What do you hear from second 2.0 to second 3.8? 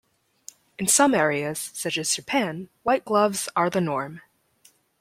Japan, white gloves are